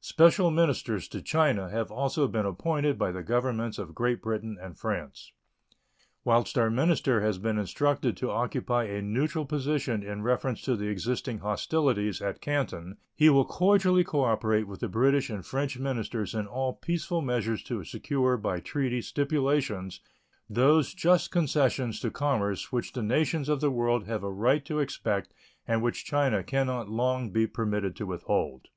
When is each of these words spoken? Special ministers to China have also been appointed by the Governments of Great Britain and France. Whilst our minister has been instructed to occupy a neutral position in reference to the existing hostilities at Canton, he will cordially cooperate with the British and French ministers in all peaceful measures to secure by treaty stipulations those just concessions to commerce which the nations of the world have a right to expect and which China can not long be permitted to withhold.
Special 0.00 0.52
ministers 0.52 1.08
to 1.08 1.20
China 1.20 1.68
have 1.68 1.90
also 1.90 2.28
been 2.28 2.46
appointed 2.46 2.96
by 2.96 3.10
the 3.10 3.24
Governments 3.24 3.76
of 3.76 3.92
Great 3.92 4.22
Britain 4.22 4.56
and 4.62 4.78
France. 4.78 5.32
Whilst 6.22 6.56
our 6.56 6.70
minister 6.70 7.20
has 7.22 7.38
been 7.38 7.58
instructed 7.58 8.16
to 8.18 8.30
occupy 8.30 8.84
a 8.84 9.02
neutral 9.02 9.44
position 9.44 10.04
in 10.04 10.22
reference 10.22 10.62
to 10.62 10.76
the 10.76 10.86
existing 10.86 11.38
hostilities 11.38 12.22
at 12.22 12.40
Canton, 12.40 12.98
he 13.16 13.28
will 13.28 13.44
cordially 13.44 14.04
cooperate 14.04 14.68
with 14.68 14.78
the 14.78 14.86
British 14.86 15.28
and 15.28 15.44
French 15.44 15.76
ministers 15.76 16.36
in 16.36 16.46
all 16.46 16.74
peaceful 16.74 17.20
measures 17.20 17.64
to 17.64 17.82
secure 17.82 18.36
by 18.36 18.60
treaty 18.60 19.02
stipulations 19.02 20.00
those 20.48 20.94
just 20.94 21.32
concessions 21.32 21.98
to 21.98 22.12
commerce 22.12 22.70
which 22.70 22.92
the 22.92 23.02
nations 23.02 23.48
of 23.48 23.60
the 23.60 23.72
world 23.72 24.06
have 24.06 24.22
a 24.22 24.30
right 24.30 24.64
to 24.64 24.78
expect 24.78 25.34
and 25.66 25.82
which 25.82 26.04
China 26.04 26.44
can 26.44 26.68
not 26.68 26.88
long 26.88 27.30
be 27.32 27.44
permitted 27.44 27.96
to 27.96 28.06
withhold. 28.06 28.68